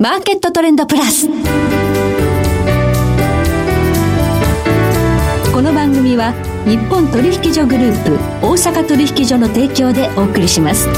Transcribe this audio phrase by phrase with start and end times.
[0.00, 1.28] マーケットトレンドプラス。
[1.28, 1.32] こ
[5.62, 6.32] の番組は
[6.66, 10.88] 日本取引所グループ大阪取引所の提供でお送りします。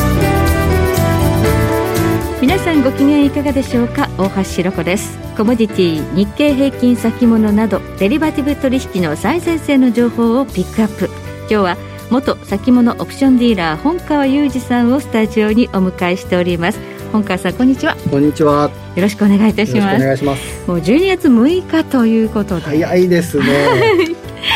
[2.40, 4.08] 皆さんご機嫌いかがでしょうか？
[4.16, 11.10] 大橋ひろ子ですコモディティ日経平均先物などデリバティブ取引の最前線の情報をピックアップ
[11.40, 11.76] 今日は
[12.10, 16.78] 元先物オプションディーラー本川裕二さんをスタジオにお迎えしております
[17.12, 17.96] 本川さんこんにちは。
[18.10, 18.70] こんにちは。
[18.94, 20.02] よろしくお願いいたします。
[20.02, 20.68] お願いします。
[20.68, 22.62] もう12月6日ということで。
[22.62, 23.44] 早いですね。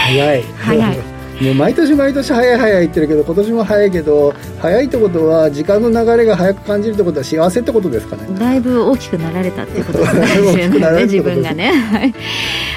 [0.07, 0.43] 早い。
[0.43, 0.99] 早い。
[1.41, 8.39] もう毎年毎年早い早い言ってるけど今年も早いけど早いってことは時間の流れが早く感じるってことは幸せってことですかね。
[8.39, 10.69] だいぶ大きくなられたっていうことですね。
[10.97, 11.73] ね自分がね。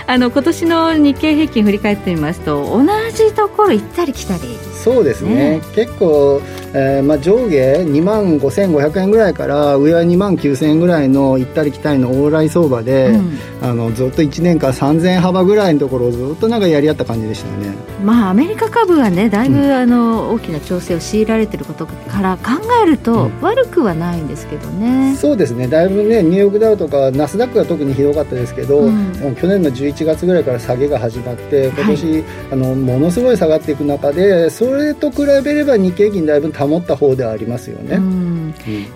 [0.08, 4.42] あの今年の日経平均振り返ってみますと同じところ行ったり来たり。
[4.84, 6.42] そうですね、ね、結構、
[6.74, 22.52] えーまあ、上下2万5500円ぐらいから上は2万9000円ぐらいの行ったり来たりの往来相場で、うん、あのずっと1年間3000円幅ぐらいのところをずっとなんかやり合った感じでしたよね、まあ、アメリカ株はねだいぶ、うん、あの大きな調整を強いられてることから考
[22.84, 25.68] えると、悪くはないんですけどね、そうですね。
[25.68, 38.04] だいぶねニューヨークダウとかナスダックが特にひどかったですけど、うん、去年の11月ぐらいから下げが始まって今年、はい、あのものすごい下がっていく中でそそれと比べれば日経平均だいぶ保った方ではありますよね、うん。
[38.04, 38.08] う
[38.50, 38.54] ん、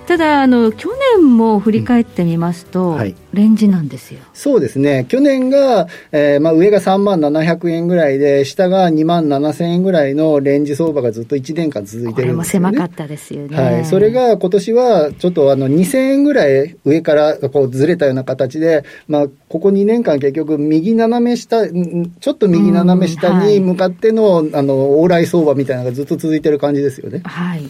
[0.08, 4.20] ただあの去年も振り返ってみますと、はい、レンジなんですよ。
[4.34, 5.06] そうですね。
[5.08, 27.22] 去年が、えーまあ、上が3万700円ぐらいで下が2万7000円ぐらいのレンジ相場がずっと1年間続いてるんですよ、ね、狭かったですよね、はい、それが今年はちょっとあの2000円ぐらい上からこうずれたような形で、まあ、ここ2年間結局右斜め下ちょっと右斜め下に向かってのはい、あの往来相場みたいなのがずっと続いてる感じですよね。
[27.24, 27.62] はい。
[27.62, 27.70] うん、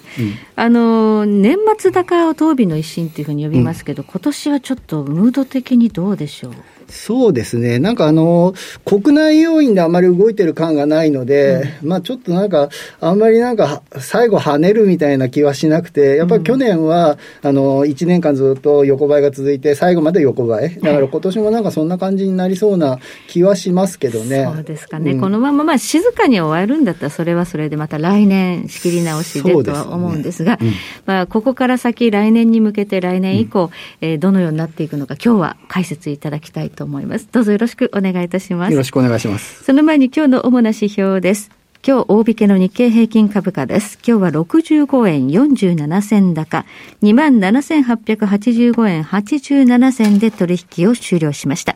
[0.56, 6.77] あの年末高を当備の一心というふうに呼びますけど、うん、今年はちょっとムード的的にどうでしょう？
[6.90, 7.80] そうですね。
[7.80, 8.54] なんかあの、
[8.86, 20.76] 国内要因であまり動いてる感がないので、うん、まあちょっとなんか、あんまりなんか、最後跳ねるみたいな気はしなくて、やっぱり去年は、うん、あの、1年間ずっと横ばいが続いて、最後まで横ばい。
[20.82, 24.50] だから今年もなんかそんな感じになりそうな気はしますけどね。
[24.54, 25.12] そうですかね。
[25.12, 30.74] うん、このまままあ静かに終わるんだったら、それはそれでまた来年仕切り直しでとは思うんですが、すね、
[31.06, 33.72] まあここから先来年に向けて来年以降、
[34.02, 37.28] えー、どのようになっていくのか、今日は解説いただきたいと思います。
[37.32, 38.72] どうぞよろしくお願いいたします。
[38.72, 39.64] よろしくお願いします。
[39.64, 41.50] その前に今日の主な指標です。
[41.86, 43.98] 今日大引けの日経平均株価です。
[44.06, 46.66] 今日は65円47銭高、
[47.02, 51.76] 27,885円87銭で取引を終了しました。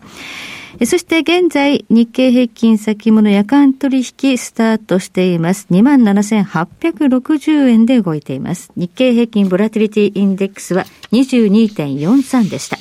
[0.86, 5.68] そして現在、日経平均先物夜間取引スタートしています。
[5.70, 8.72] 27,860円で動いています。
[8.76, 12.78] 日経平均ボラティリティインデックスは22.43でした。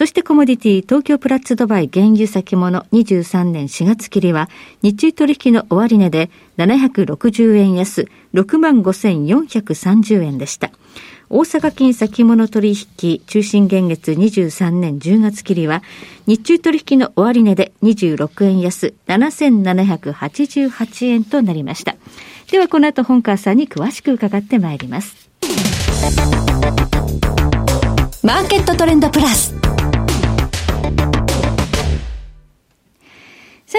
[0.00, 4.48] そしてコモディティ東京プラッツドバイ原油先物23年4月切りは
[4.80, 10.70] 日中取引の終値で760円安65,430円でした。
[11.28, 15.82] 大阪金先物取引中心現月23年10月切りは
[16.26, 21.96] 日中取引の終値で26円安7788円となりました。
[22.50, 25.28] ではこの後本川さんに詳しく伺ってまいります。
[28.22, 29.59] マーケットトレンドプラス。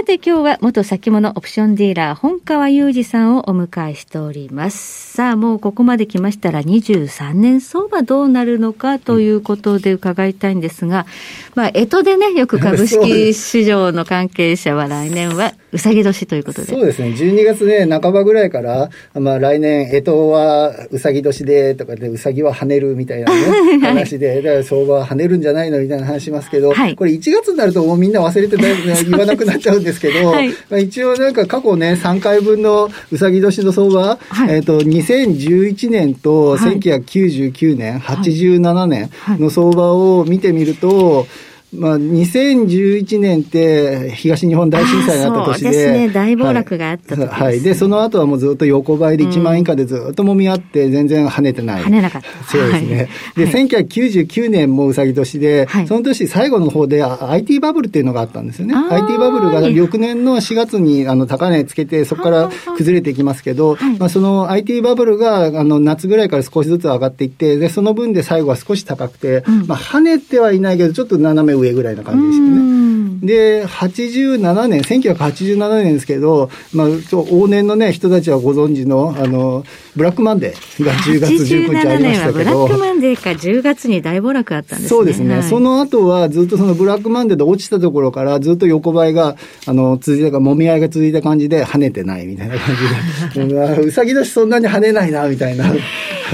[0.02, 5.14] さて今日は元先物オプションディーラー本川裕二さんをお迎えしております。
[5.14, 11.06] さあもうここまで来ましたら23年相場どうなるのかということで伺いたいんですが、
[11.54, 16.68] まあ、江戸でね、よく株式市場の関係者は来年はうさぎ年ということで。
[16.68, 17.10] そうですね。
[17.10, 39.10] 12月ね、半ばぐらいから、まあ来年、干支はうさぎ年でとかで、うさぎは跳ねるみたいなね、 話で、だから相場は跳ねるんじゃないのみたいな話しますけど、はい、これ1月になるともうみんな忘れて言わなくなっちゃうんですけど、はい、まあ一応なんか過去ね、3回分のうさぎ年の相場、はい、えっ、と、2011年と1999年、はい、87年
[39.40, 41.28] の相場を見てみると、
[41.74, 45.64] まあ、2011年って東日本大震災があった年で。
[45.64, 46.10] そうですね。
[46.10, 47.62] 大暴落があった時です、ね、はい。
[47.62, 51.84] で、その後はもうずっと横ばいで1万以下でずっと揉み合って全然跳ねてない。
[51.84, 52.28] 跳ねなかった。
[52.52, 52.96] そうですね。
[53.36, 58.76] はい、で、1999年もうさぎ年で、はい、その年最後の方で IT バブルっていうのがあったんですよね。
[58.76, 72.82] IT バブルが翌年の4月にあの高値つけて、そこから崩れていきますけど、まあ、その IT バブルがあの夏ぐらいから少しずつ上がっていって、で、その分で最後は少し高くて、うん、まあ跳ねてはいないけど、ちょっと斜め上ぐらいな感じでしたね。
[73.22, 79.64] で、87年、1987年ですけど、まあ、往年のね、人たちはご存知の、あの、
[79.96, 82.34] ブラックマンデーが10月19日ありましたけど。
[82.34, 84.98] ブラックマンデーか10月に大暴落あったんですね。
[84.98, 85.36] そうですね。
[85.36, 89.36] はい、その後はずっとそのブラックマンデーで落ちたところからずっと横ばいが、
[89.68, 95.72] あの、続いたか、もみ合いが続いた感じで跳ねてないみたいな感じで、 うさぎ年そんなに跳ねないな、みたいな。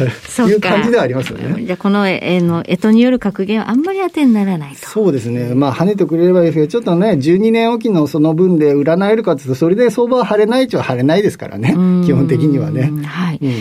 [0.04, 1.64] いう感じではありますよね。
[1.66, 4.88] じゃあ、この絵の、干支による格言はあんまり当てにならないと。
[4.88, 5.54] そうですね。
[5.56, 11.74] まあ、跳ねてくれればいいですけど、ちょっとね、12年おきのその分で占えるかというと、それで相場は晴れないっちゃ晴れないですからね。
[12.06, 12.92] 基本的にはね。
[13.06, 13.40] はい。
[13.42, 13.52] うん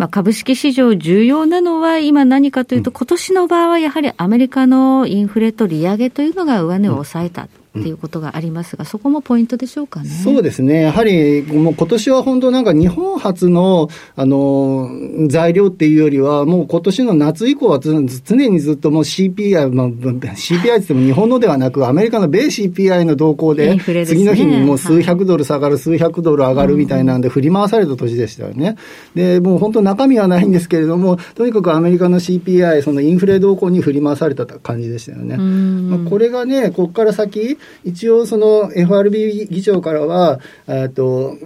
[0.00, 7.48] まあ、株式市場重要なのは今何かというと、今年の場合はやはりアメリカのインフレと利上げというのが上値を抑えた。
[7.78, 10.08] っていうことがありますが、そこもポイントでしょうかね。
[10.08, 10.82] そうですね。
[10.82, 14.90] やはり、もう今年は本当なんか日本初の、あの、
[15.28, 28.76] 材料っていうよりは、もう今年の夏以降は常にずっともう CPI、まあ、CPI って言っても日本のではなく、アメリカの米 CPI の動向で、次の日にもう数百ドル下がる、はい、数百ドル上がるみたいなんで振り回された年でしたよね。
[29.14, 35.36] で、もう本当中身はないんですけれども、とにかくアメリカの CPI、そのインフレ動向に振り回された感じでしたよね。
[35.36, 41.36] まあ、これがね、ここから先、一応その FRB 議長からは、えっと、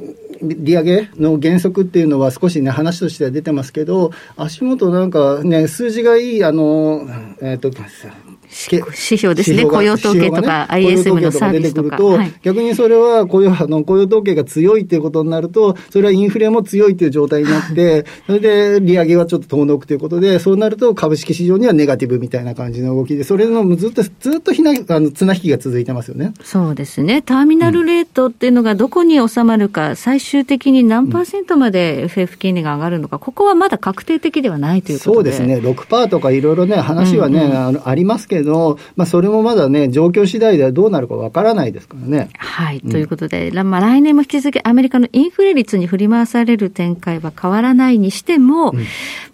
[0.43, 7.07] 利上げの原則っていうのは少しね、話としては出てますけど、足元なんかね、数字がいい、あの、
[7.41, 7.71] えっ、と、
[8.55, 12.03] 指標ですね、雇用統計とか、ISM のサービスとか。
[12.03, 26.33] はい、逆にそれは雇用あの雇用統計が強いっていうことになると、それはインフレも強いっていう状態になって、 それで利上げはちょっと遠のくということで、そうなると株式市場にはネガティブみたいな感じの動きで、それのずっと、ずっとひなあの綱引きが続いてますよね。
[26.43, 27.23] そうですね。
[27.23, 35.69] ターミナルレートっていうのがどこに収まるか、うん、最終的に何パーセントまで FF 金利が上がるのか、ここはまだ確定的ではないということでそうですね。
[35.69, 38.44] 6%とかいろいろね、話はね、うんうん、あのありますけど、
[38.97, 42.31] まあ、それもまだね、状況次第ではどうなるかわからないですからね。
[42.39, 42.81] はい。
[42.85, 48.85] うん、ということで、まあ、来年も引き続きアメリカのインフレ率に振り回される展開は変わらないにしても、うん、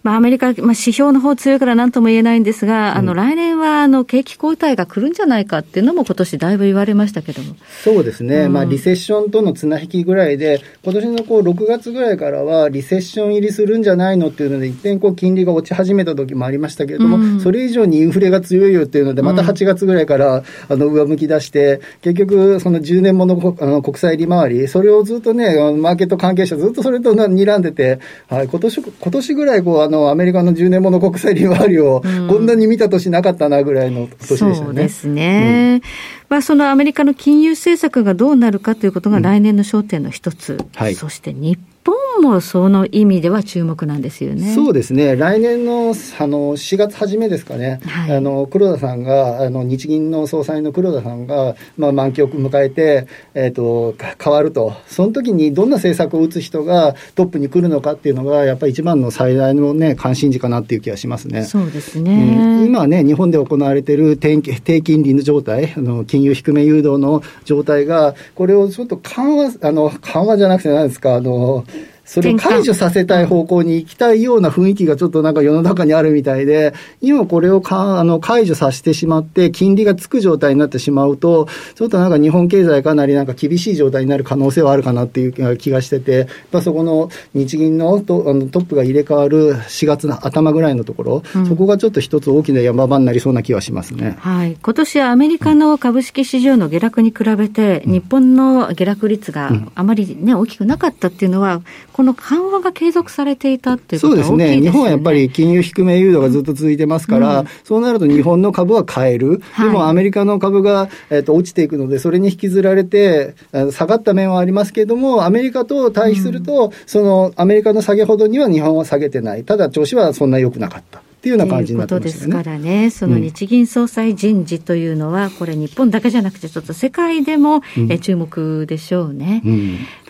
[0.03, 7.55] まあ、アメリカ、まあ、指標の方強いから何とも言えないんですが、あの、来年は、あの、景気後退が来るんじゃないかっていうのも今年だいぶ言われましたけども。
[7.83, 8.49] そうですね。
[8.49, 27.99] まあ、リセッションとの綱引きぐらいで、今年のこう、6月ぐらいからは、リセッション入りするんじゃないのっていうので、一点こう、金利が落ち始めた時もありましたけれども、それ以上にインフレが強いよっていうので、また8月ぐらいから、あの、上向き出して、結局、その10年ものあの国債利回り、それをずっとね、マーケット関係者ずっとそれと睨んでて、
[28.29, 34.55] はい、今年、今年ぐらい、こう、あの、アメリカの10年もの国債利回りを、こんなに見た年なかったなぐらいの年でしたね。
[34.55, 35.81] そうですね。
[35.83, 35.89] うん、
[36.29, 40.53] まあ、そのアメリカの金融政策がどうなるかということが来年の焦点の一つ。
[40.53, 44.53] うんはい、そして日本もその意味では注目なんですよね。
[44.53, 45.15] そうですね。
[45.15, 45.89] 来年の
[46.19, 47.79] あの4月初めですかね。
[47.85, 54.73] はい、あの黒田さんがあの日銀の総裁の黒田さんがまあ満期を迎えてえっ、ー、と変わると。
[54.87, 61.43] その時にどんな政策を打つ人がトップに来るのかっていうのがやっぱり一番の最大のね関心事かなっていう気がしますね。
[61.43, 62.11] そうですね。
[62.13, 71.65] うん、今ね日本で行われている低低金利の状態、あの金融低め誘導の状態がこれをちょっと緩和あの緩和じゃなくて何ですかあの
[72.11, 94.17] それを解除させたい方向に行きたいような雰囲気がちょっとなんか世の中にあるみたいで、今これをかあの解除させてしまって、金利がつく状態になってしまうと、ちょっとなんか日本経済かなりなんか厳しい状態になる可能性はあるかなっていう気がしてて、まあ、そこの日銀のトあのトップが入れ替わる4月の頭ぐらいのところ、うん、そこがちょっと一つ大きな山場になりそうな気はしますね。
[94.19, 94.57] はい。
[94.61, 101.61] 今年はアメリカの株式市場の下落に比べて、日本の下落率があまりね、大きくなかったっていうのは、
[102.01, 104.31] この緩和が継続されていたっていうことは大きいですね。
[104.31, 104.61] そうですね。
[104.61, 109.39] 日本はやっぱり金融低め誘導がずっと続いてますから、うん、そうなると日本の株は買える。
[109.59, 113.35] でもアメリカの株が、えーと、落ちていくので、それに引きずられて、
[113.71, 119.43] 下がった面はありますけれども、アメリカと対比すると、うん、そのアメリカの下げほどには日本は下げてない。
[119.43, 121.03] ただ調子はそんな良くなかった。
[121.21, 122.11] っていうような感じになってますね。
[122.11, 129.43] ということですからね、その日銀総裁人事というのは、これ、日本だけじゃなくて、ちょっと世界でも、え注目でしょうね、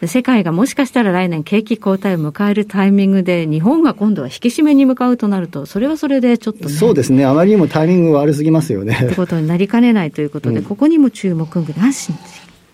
[0.01, 8.95] うん、世界がもしかしたら来年、景気後退を迎えるタイミングで、日本が今度は引き締めに向かうとなると、それはそれでちょっと、ね、そうですね、あまりにもタイミング悪すぎますよね。
[8.95, 12.13] ということになりかねないということで、うん、ここにも注目がなし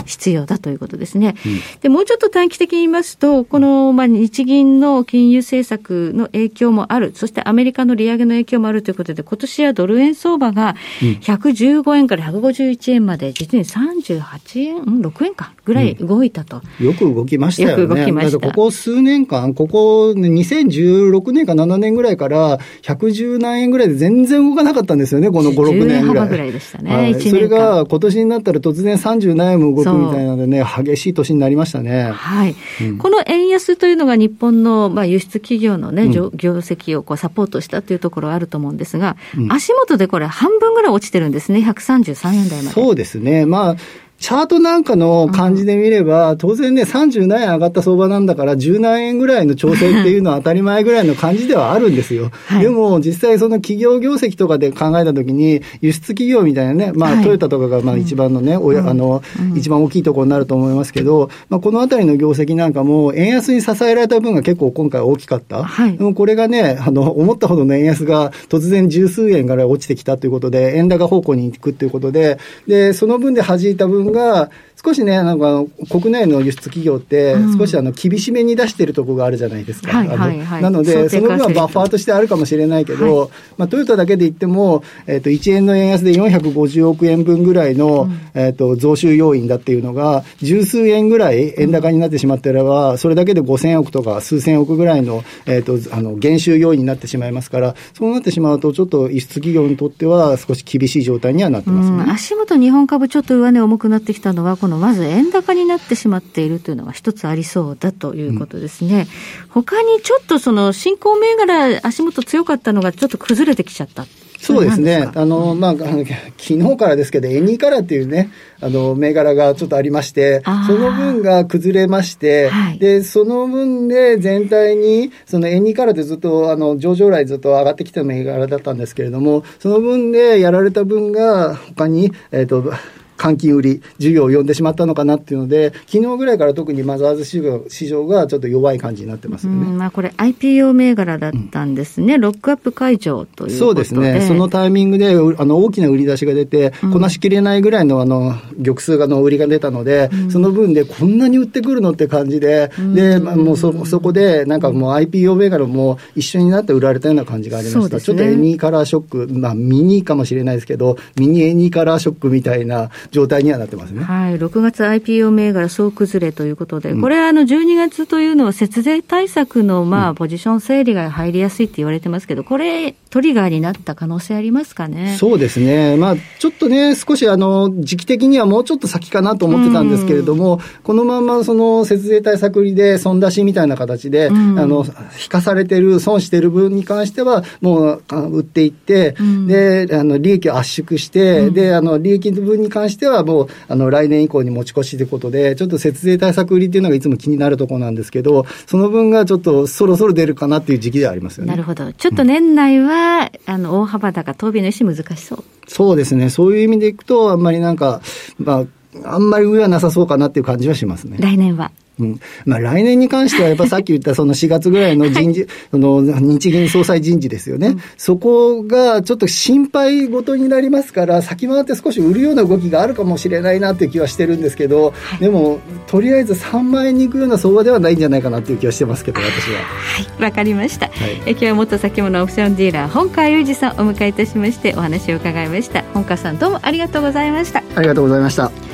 [0.07, 1.35] 必要だということですね。
[1.45, 16.61] うん、で、もうちょっと短期的に言いますと、この、まあ、日銀の金融政策の影響もある、そしてアメリカの利上げの影響もあるということで、今年はドル円相場が115円から151円まで、実に38円、うん、6円かぐらい動いたと。
[16.79, 17.81] うん、よく動きましたよね。
[17.83, 18.39] よく動きました。
[18.39, 26.27] ここ数年間、ここ2016年か7年ぐらいから110何円ぐらいで全然動かなかったんですよね、この5、6年ぐらい。
[26.29, 26.93] ぐらいでしたね。
[26.95, 32.11] はい、それが今年になったら突然30何円も動くみたいなのでね、激しい年になりましたね。
[32.11, 32.55] はい。
[32.81, 42.73] うん、この円安というのが日本の、まあ、輸出企業のね、うん、業績をこうサポートしたというところあると思うんですが、うん、足元でこれ半分ぐらい落ちてるんですね、133円台まで。
[42.73, 43.45] そうですね。
[43.45, 43.75] まあ、
[44.19, 52.31] チャートなんかの感じで見れば、うん、当然ね、30何円上がった相場なんだから、10何円ぐらいの調整っていうのは当たり前ぐらいの感じではあるんですよ。
[52.47, 65.63] はい、でも、実際その企業業績とかで考えたときに、輸出企業みたいなね、まあ、はい、トヨタとかがまあ一番のね、うん、あの、うん、一番大きいところになると思いますけど、まあ、このあたりの業績なんかも、円安に支えられた分が結構今回大きかった。
[65.63, 74.49] はい、でもこれがね、あの、思ったほどの円安が突然十数円から落ちてきたということで、円高方向に行くということで、で、その分で弾いた分が、
[74.83, 80.03] 少しね、なんか国内の輸出企業って、少しあの厳しめに出してるところがあるじゃないですか。
[80.03, 102.11] なので、その分はバッファーとしてあるかもしれないけど、はい、まあ、トヨタだけで言っても、えっ、ー、と、1円の円安で450億円分ぐらいの、うん、えっ、と、増収要因だっていうのが、十数円ぐらい円高になってしまってれば、それだけで5000億とか数千億ぐらいの、えっ、ー、と、あの、減収要因になってしまいますから、そうなってしまうと、ちょっと輸出企業にとっては少し厳しい状態にはなってますね。
[102.11, 109.07] 足元日本株ちょっと上値重くなってきたのは、このまず円高になってしまっているというのが一つありそうだということですね。
[109.45, 114.05] うん、他にちょっとその新興銘柄足元強かったのがちょっと崩れてきちゃった。
[114.39, 115.09] そうですね。
[115.15, 118.29] あの、まあ、あの昨日からですけど、エニーカラーっていうね、
[118.61, 132.73] あの、銘柄がちょっとありまして、その分が崩れまして、はい、で、その分で全体に、そのエニーカラーってずっと、あの、上場来ずっと上がってきた銘柄だったんですけれども、その分でやられた分が他に、えっ、ー、と、
[133.17, 139.65] 換金売り、需要を呼んでしまったのかなっていうので、昨日ぐらいから特にマザーズ市場市場がちょっと弱い感じになってますよね。
[139.65, 157.95] まあ、これ IPO 銘柄だったんですね、うん、ロックアップ会場というそうですね、そのタイミングであの大きな売り出しが出て、うん、こなしきれないぐらいのあの玉数がの売りが出たので、うん、その分でこんなに売ってくるのって感じで、で、まあ、もうそそこでなんかもう IPO 銘柄も一緒になって売られたような感じがありました。
[157.97, 163.91] ね、ちょっとエニーカラーショック、まあミニかもしれないですけど、ミニエニーカラーショックみたいな状態にはなってます。
[163.91, 164.03] ね。
[164.03, 164.35] はい。
[164.35, 175.15] 6月 IPO 銘柄総崩れということで、うん、これあの12月というのは節税対策のまあポジション整理が入りやすいって言われてますけど、これトリガーになった可能性ありますかね？
[175.17, 175.95] そうですね。
[175.97, 184.85] まあちょっとね、少しあの時期的にはもうちょっと先かなと思ってたんですけれども、うん、このままその節税対策売りで損出しみたいな形で、うん、あの
[185.21, 189.15] 引かされてる損してる分に関してはもう売っていって、
[189.47, 201.51] であの利益を圧縮して、であの利益の分に関してはもうあの来年以降に持ち越しということで、ちょっと節税対策売りっていうのがいつも気になるところなんですけど、その分がちょっとそろそろ出るかなっていう時期ではありますよね。
[201.51, 201.93] なるほど。
[201.93, 205.43] ちょっと年内は、うん、あの、大幅高、当備の意思難しそう。
[205.67, 206.29] そうですね。
[206.29, 208.01] そういう意味でいくと、あんまりなんか、
[208.39, 208.65] まあ、
[209.05, 211.17] あんまり上はなさそうかなっていう感じはしますね。
[211.19, 211.71] 来年は。
[211.99, 212.19] うん。
[212.45, 229.59] まあ来年に関してはやっぱさっき言ったその4月ぐらいの人事、 はい、その日銀総裁人事ですよね、うん、そこがちょっと心配事になりますから、先回って少し売るような動きがあるかもしれないなっていう気はしてるんですけど、はい、でも、とりあえず3万円に行くような相場ではないんじゃないかなっていう気はしてますけど、私は。
[229.59, 230.87] はい、わかりました。
[230.87, 235.83] はい、え今日は元先物オプションディーラー、本川裕二さんをお迎えいたしまして、お話を伺いました。
[235.93, 237.63] 本川さん、どうもありがとうございました。
[237.75, 238.66] ありがとうございました。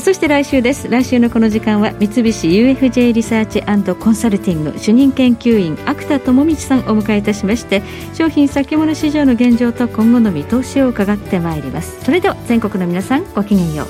[0.00, 0.88] そして来週です。
[0.88, 3.62] 来週のこの時間は三菱 UFJ リサーチ
[3.94, 7.82] コンサルティング主任研究員芥田智道さんをお迎えいたしまして
[8.14, 12.02] 商品先物市場の現状と今後の見通しを伺ってまいります。
[12.04, 13.86] それでは全国の皆さんごきげんよう。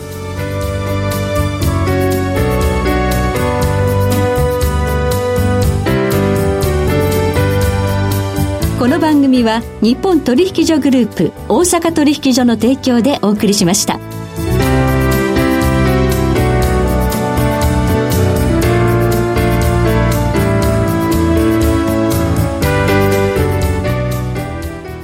[8.79, 14.22] この番組は日本取引所グループ大阪取引所の提供でお送りしました。